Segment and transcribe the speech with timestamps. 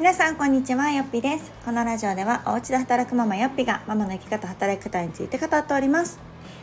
[0.00, 1.52] 皆さんこんにちはよっぴです。
[1.62, 6.18] このラジオではお家で働くママよっぴがママの生き方働き方について語っております、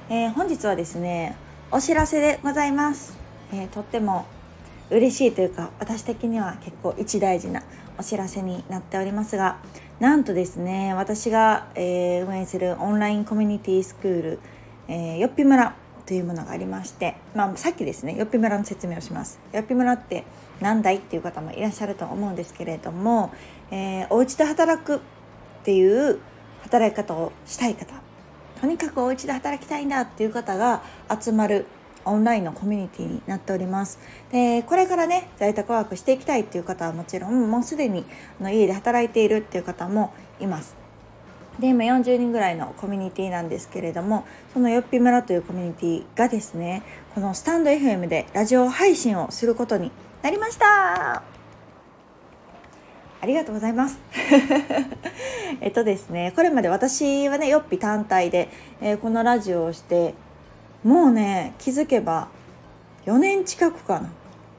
[0.09, 1.37] えー、本日はですね
[1.69, 3.15] お知らせでございます、
[3.53, 4.25] えー、とっても
[4.89, 7.61] 嬉しいというか私的には結構一大事な
[7.99, 9.59] お知らせになっておりますが
[9.99, 14.39] なんとですね私が、えー、運営するオンラインコミュニティスクール、
[14.87, 15.75] えー、よっぴ村
[16.07, 19.39] というものがありまして、まあ、さっきですねよっぴ村の説明をします。
[19.51, 20.23] よっぴ村って
[20.61, 23.31] 何だいっていう方もいらっしゃると思うんですけれども、
[23.69, 24.99] えー、お家で働くっ
[25.63, 26.19] ていう
[26.63, 27.93] 働き方をしたい方。
[28.61, 30.81] とにかくお家で働きたいんだっていう方が
[31.21, 31.67] 集まる
[32.05, 33.99] オンラインのコミュニティになっております。
[34.31, 38.05] でこれからね在宅ワークしていきたいっていう方はもちろんもうすでに
[38.39, 40.86] の家で働いているっていう方もいます。
[41.59, 46.83] で今40人ぐらいのコミュニティなんですけれどもそのよっぴ村というコミュニティがですね
[47.15, 51.23] このスタンド FM でラジオ配信をすることになりました。
[53.19, 53.99] ありがとうございます。
[55.59, 60.13] えっとですねこれまで私はねよっぴ単体で、えー、このラジオをして
[60.83, 62.27] もうね気づけば
[63.05, 64.09] 4年近くかな。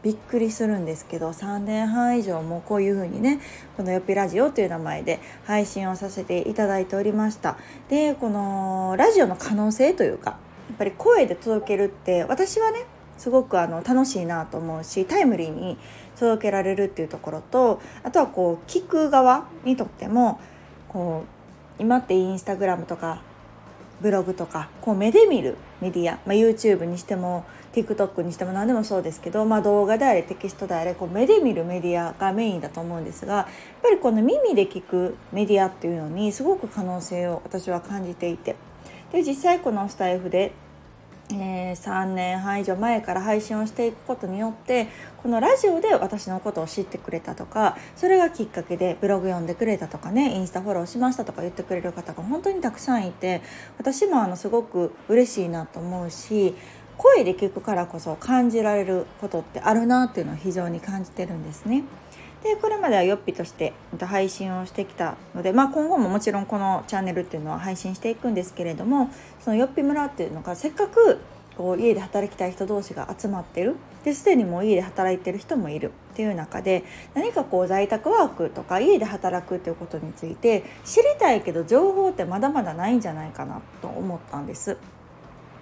[0.02, 3.40] びっくりするんですけど3年半以上もこういう風にね
[3.76, 7.56] この「よっぴラジオ」という名前で配信をさせていただいておりました。
[7.88, 12.84] でこのラジオの可能性というかやっぱり声で届けるって私はね
[13.16, 15.76] すごくあの楽しいなと思うしタイムリーに
[16.18, 20.40] 届けられるっていうところとあとはこう聞く側にとっても
[20.88, 21.24] こ
[21.78, 23.22] う今ってインスタグラムとか
[24.00, 33.46] ブログとかこう目で見るメディア、まあ、YouTube にしても TikTok にしても何でもそうですけど、まあ、動画であれテキストであれこう目で見るメディアがメインだと思うんですがやっ
[33.82, 38.56] ぱりこの耳で聞くメディアっていうのにすごく可能性を私は感じていて
[39.12, 40.52] で実際このスタイフで
[41.30, 44.88] えー、3年半以上前から配信をしていくことによって
[45.22, 53.42] このラジオで私のことを知ってくれたとかそれがきっかけでブログ読んでくれたとかねインスタフォローしましたとか言ってくれる方が本当にたくさんいて
[53.78, 56.54] 私もあのすごく嬉しいなと思うし
[56.96, 61.84] 声で聞くからこそ感じられることってあるなっていうのを非常に感じてるんですね。
[62.42, 69.10] でこれまではよっぴとして配信をしてきたので、まあ、今後ももちろんこのチャンネルっていうのは配信していくんですけれども
[69.40, 71.18] そのよっぴ村っていうのがせっかく
[71.56, 76.84] こう家で働きたい人同士が集まってるですでにもう家で働いてる人もいるっていう中で
[77.14, 84.76] 何かこう在宅ワークとか家で働くっていうことについて知りたいけど情報ってまだまだないんじゃないかなと思ったんです。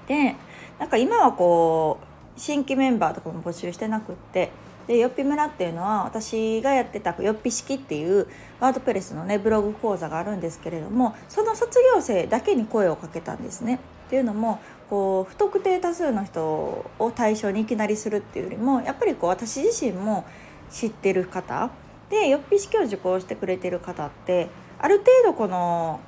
[0.06, 0.36] で
[0.78, 2.06] なんか今はこう
[2.38, 4.50] 新規メンバーとかも募集してなくって
[4.86, 8.28] でよっぴ村っていうのは私がやってたよっぴ式っていう
[8.60, 13.80] ワードプレスのねブログ講座があるんですけれどもその卒業生だけに声をかけたんですね。
[14.06, 20.24] っていうのもこう不特定多数の人を対象にいきなりするっていうよりもやっぱりこう私自身も
[20.70, 21.70] 知ってる方
[22.08, 24.48] でよっぴ式を受講してくれてる方って
[24.78, 25.98] ある程度この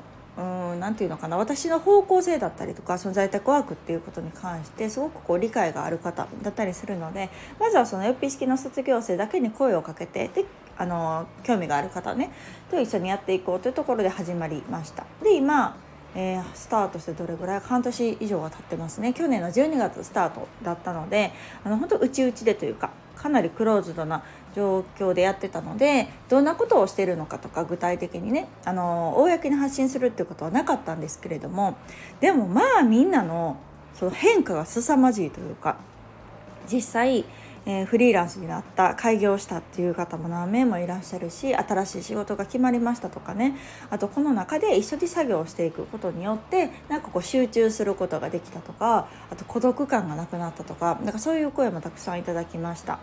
[0.40, 10.44] 何て言うのかな私の方向性だったりとかその在宅ワークっていうことに関してすごくこう理解がある方だったりするのでまずはそのよっぴ式の卒業生だけに声をかけてで
[10.76, 12.30] あの興味がある方ね
[12.70, 15.06] と一緒にやっていこうというところで始まりました。
[15.22, 15.76] で今
[16.14, 21.32] えー、スタートしてどれぐらい半年以上が経ってますね去年の12月スタートだったので
[21.64, 24.22] あの本当内々でというかかなりクローズドな
[24.58, 31.76] 状況でやってたのでどんなことをしてるのかとか具体的にねあの公に発信するっていうことはなかったんですけれども
[32.20, 33.56] でもまあみんなの
[33.94, 35.76] その変化が凄まじいというか
[36.70, 37.24] 実際
[37.66, 43.56] えー、フリーランスになった開業したっていう方も何名もいらっしゃるし新しい仕事が決まりましたとかね
[43.90, 52.98] あとこの中で一緒に作業していくことによってなんかこう集中することができたとかあと孤独感がなくなったとかなんかそういう声もたくさんいただきました。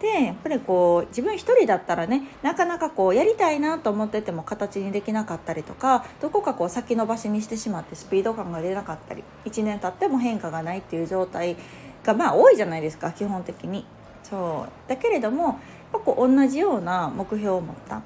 [0.00, 11.56] でやっぱりこう自分一人だったらねなかなかこうやりたいなと思ってても形にできなかったりとかどこかこう先延ばしにしてしまってスピード感が出なかったり1年経っても変化がないっていう状態
[12.04, 13.84] がまあ多いじゃないですか基本的に。
[14.28, 14.88] そう。
[14.88, 15.58] だけれども
[15.92, 18.02] やっぱ同じような目標を持った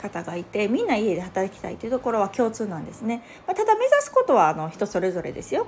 [0.00, 5.66] 方がいてみんな家で働きたいというところは共通なんですね、まあ、ただ目指すことはあの人それぞれですよ。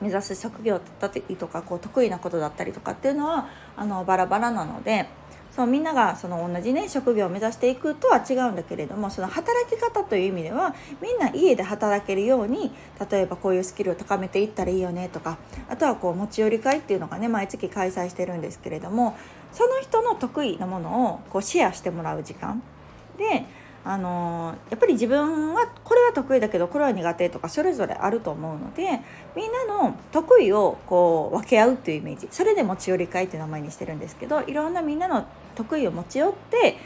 [0.00, 5.06] 目指す職業だったりとかこう得意なことだったりとかっていうのはあのバラバラなので
[5.54, 12.72] そうみんながその同じね職業を目指していくとは違うんだけれどもその働き方という意味ではみんな家で働けるように
[13.10, 15.36] 例えばこういうスキルを高めていったらいいよねとか
[15.68, 19.14] あとはこう持ち寄り会っていうのがね毎月開催してるんですけれども
[19.52, 22.62] その人の得意なものをこうシェアしてもらう時間。
[23.18, 23.44] で
[23.84, 29.00] あのやっぱり自分はこれは得意だけどこれは苦手とかそれぞれあると思うので
[29.34, 32.28] みんなの得意をこう分け合うっていうイメージ。
[32.30, 36.76] それで持ち寄り会っていう名前にしてるんですけどいろんなみんなの得意を持ち寄って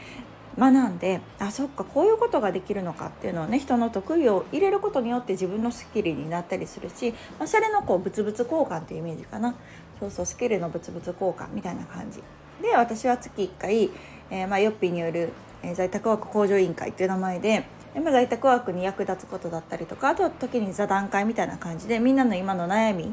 [0.57, 9.55] 学んであそっかこういうことができるのかっていうのをね人の得意を入れることによって自分のスキルになったりするし、まあ、それのこう物々交換っていうイメージかな。
[9.99, 12.21] そうそうスキルの物々交換みたいな感じ。
[12.61, 13.89] で私は月1回、
[14.29, 15.31] えー、まあ、ヨッピーによる、
[15.63, 17.65] え、在宅ワーク向上委員会っていう名前で
[17.95, 23.05] まあ、在宅ワークに役立つことだったりとかあとは時に座談会みたいな感じでみんなの今の悩み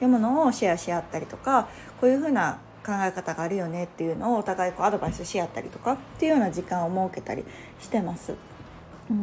[0.00, 1.68] いうものをシェアし合ったりとか
[2.00, 7.44] こういうふうな考え方があるよねっていうのをお互いこうアドバイスし合ったりとかっていうような時間を設けたり
[7.80, 8.34] してます。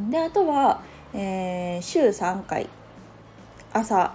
[0.09, 0.81] であとは、
[1.13, 2.67] えー、週3回
[3.73, 4.13] 朝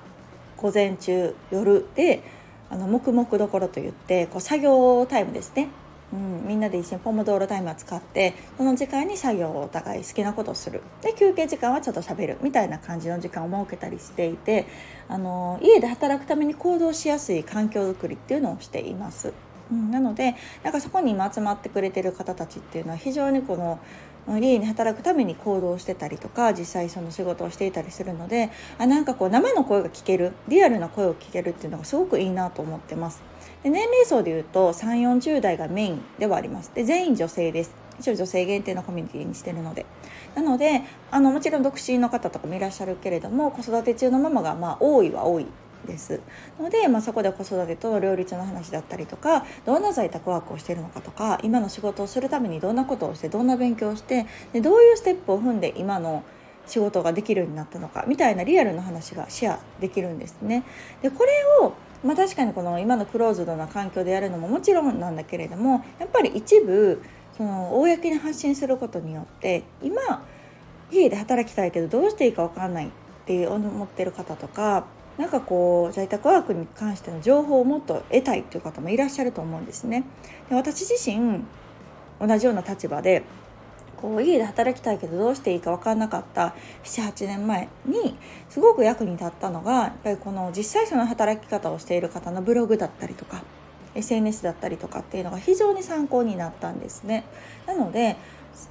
[0.57, 2.23] 午前中夜で
[2.71, 5.69] あの黙々どころといってこう作業タイムですね
[6.13, 14.67] うん、みんなで一緒にポモドーロタイムを使ってその時間に作業をお互い好きなことをするで休憩時間はちょっとしゃべるみたいな感じの時間を設けたりしていて
[15.09, 19.33] あの家で働くために行動しやすい環境づくりっていうのをしています。
[19.73, 23.79] うん、なのでなんかそこに今集まってくれてる方たちっていうのは非常にこの
[24.39, 33.23] 家に働くために行動してたりとか実際その仕事をしていたりするのであなんかこう生の声が聞けるリアルな声を聞けるっていうのがすごくいいなと思ってます。
[33.65, 36.71] で年齢層でいうと3 4 0代がメインではあります。
[36.75, 37.73] で全員女性です。
[37.99, 39.87] 一応女性限定のコミュニティにしてるので。
[40.35, 45.47] なのであのもちろん独身の方とかもいらっしゃるけれども子育て中のママがまあ多いは多い
[45.87, 46.21] です。
[46.61, 56.23] ので、まあ、そこで子育てと両立の話だったりとかどんな在宅ワークをしてるのかとか今の仕事をするためにどんなことをしてどんな勉強をしてでどういうステップを踏んで今の
[56.67, 60.65] 仕事ができるようになったのかみたいなリアルな話がシェアできるんですね。
[61.03, 61.31] でこれ
[61.67, 67.03] をまあ、確かにこの今のクローズドな環境でやるのももちろんなんだけれどもやっぱり一部
[67.37, 70.25] その公に発信することによって今
[70.93, 72.91] 家で働きたいけどどうしていいか分かんないっ
[73.27, 74.85] て思ってる方とか
[75.17, 80.05] なんかこう在宅ワークに関しての情報をもっと得たいという方もいらっしゃると思うんですね。
[80.49, 81.45] で私自身
[82.21, 83.23] 同じような立場で
[84.05, 86.55] こう家で働きたいけどどうしていいか分かんなかった
[86.85, 88.19] 78年前に
[88.51, 93.43] すごく役に立ったのがやっぱりこの実際その働き方をしている方のブログだったりとか
[93.95, 97.25] SNS だったりとかっていうのが非常に参考になったんですね。
[97.67, 98.17] なので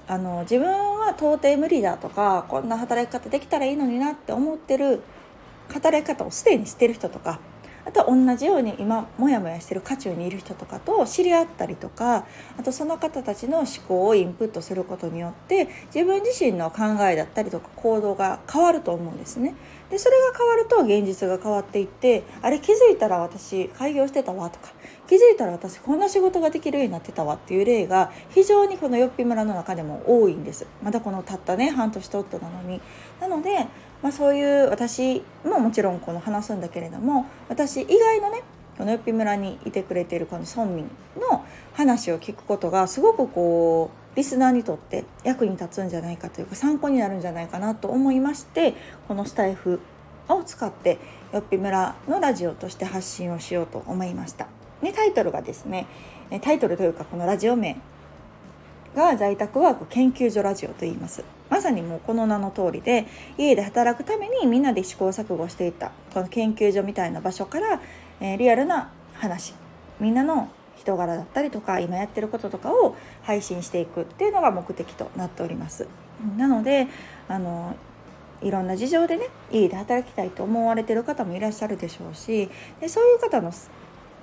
[0.07, 0.69] あの自分
[0.99, 5.01] は到底無理だとかこんな働き方できたらいいのになって思ってる
[5.69, 7.39] 働き方をすでにしてる人とか
[7.85, 12.25] あと同じように今モヤモヤしてる渦中にいる人とかと知り合ったりとか
[12.57, 19.55] あとその方たちの思考をインプットすることによって自分自身の考えだったりとか行動が変わると思うんですね。
[19.89, 24.73] でそれが変わると現実が変わっていってあれ気づいたら私開業してたわとか
[25.07, 32.81] 気づいたら私こんな仕事ができるようになってたわっていう例が非常にこのよっぴ村の中でも多いんですまだこのたったね半年とっとなのに
[33.21, 33.67] なので
[34.03, 38.43] まあ、そういう私ももちろんこの話すんだけれども私以外のね
[38.77, 40.89] このよっぴ村にいてくれているこの村民
[41.31, 48.75] の話を聞くことがすごくこうリスナーにとって役に立つんじゃないかというか参考になるんじゃないかなと思いまして
[49.07, 49.79] このスタイフ
[50.27, 50.99] を使って
[51.31, 54.47] よっぴ村のラジオとして発信をしようと思いました。
[54.81, 55.87] ね、タイトルがですね
[56.41, 57.77] タイトルというかこのラジオ名
[58.95, 61.23] が在宅ワーク研究所ラジオと言います
[61.53, 63.05] まさにもうこの名の通りで
[63.37, 67.79] 家で働くためにみんなで試行錯誤していたこの研究所みたいな場所から、
[68.19, 69.53] えー、リアルな話
[69.99, 75.87] みんなの人柄だったりとか今やってることとかを配信していくっていうのが目的となっております。
[76.37, 76.87] なので
[77.27, 77.75] あの
[78.41, 82.49] いろんな事情でね家で働きたいと思われてる方もいらっしゃるでしょうし
[82.81, 83.53] でそういう方の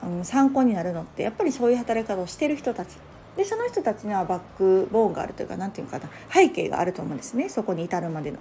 [0.03, 2.97] あの参考になるのってやっぱりそういう働き方をしてる人たち
[3.37, 8.39] でその人たちにはバックボーンがあるというか何て言うかな背景があると思うんですねそこに至るまでの。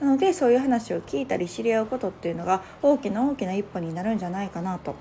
[0.00, 4.96] なのでそういう話を聞いたり知り合うことっていうのが大きな大きな一歩になるんじゃないかなと、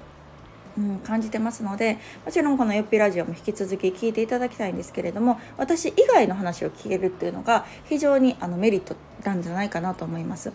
[0.78, 10.52] うん、感じてますのでもちろんこの「よっぴラジオ」も引き続き聞いていただきたいんですけれども私以外の話を聞けるっていうのが非常にあのメリットなんじゃないかなと思います。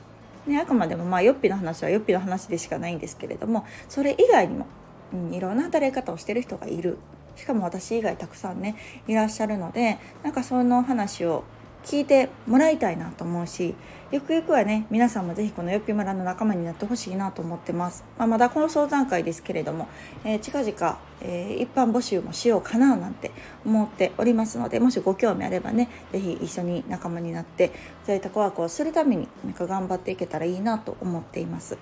[0.47, 4.67] ね、あくまでもまあよっぴの話はよっぴの話でしかないんですけれどもそれ以外にも、
[5.13, 6.99] うん、いろんな働き方をしてる人がいる
[7.37, 8.77] しかも私以外たくさんね
[9.07, 11.45] いらっしゃるのでなんかその話を
[11.87, 13.77] 聞いてもらいたいなと思うし
[14.11, 19.89] ゆくゆくはね皆さんもぜひこのよっぴ村の仲間になってほしいなと思ってます、まあ、まだこの相談会ですけれども、
[20.25, 23.31] えー、近々、えー、一般募集もしようかななんて
[23.65, 27.71] 思っておりますのでもしご興味あればねぜひ一緒に仲間になって
[28.05, 31.79] 在宅ワークをするためになんか頑張っていけたらいいなと思っています。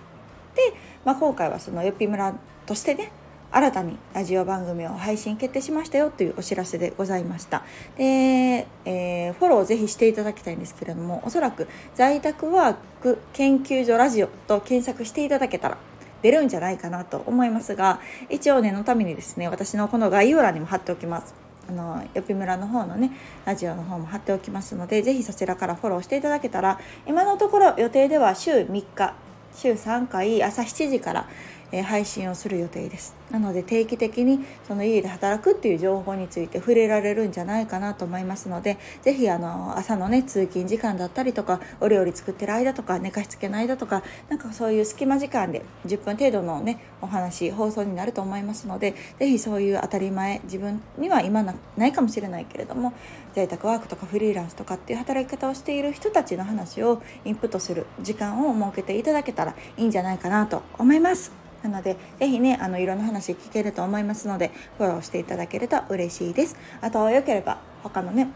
[0.54, 2.34] で、まあ、今回はそのよっぴ村
[2.66, 3.10] としてね
[3.56, 7.62] 新たにラジオ番組を配信決定しましたよというお知らせでございました。
[7.96, 15.78] で、えー、フォローぜひしていただきたいんですけれどもおそらく在宅ワーク研究所ラジオと検索していただけたら
[16.22, 21.34] 出るんじゃないかなと思いますが一応念のためにですね私のこの概要欄にも貼っておきます。
[21.68, 23.12] あのよぴ村の方のね
[23.44, 29.14] ラジオの方も貼っておきますのでぜひそちらからフォローしていただけたら今のところ予定では週3日
[29.54, 31.28] 週3回朝7時から
[31.72, 52.92] え配信をする予定ですなので定期的にその家で働くっていう情報について触れられるんじゃないかなと思いますので是非あの朝のね通勤時間だったりとかお料理作ってる間とか寝かしつけの間とかなんかそういう隙間時間で10分程度のねお話放送になると思いますので是非そういう当たり前自分には今ないかもしれないけれども
[53.34, 61.43] 在宅ワークとかフリーランスとかっていう働き方をしている人たちの話をインプットする時間を設けていただけたらいいんじゃないかなと思います。
[61.64, 66.56] なので是非ねあのいろんな話聞けると思いますのでフォローしていただけると嬉しいです。
[66.80, 68.28] あとよければ他のね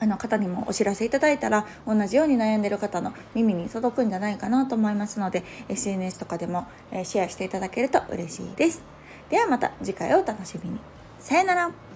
[0.00, 6.66] あの方にもお知らせいただいたら同じように悩んでる方の耳に届くんじゃないかなと思いますので SNS とかでも、
[7.04, 8.82] シェアしていただけると嬉しいです。
[9.28, 10.80] ではまた次回をお楽しみに。
[11.18, 11.89] さよなら。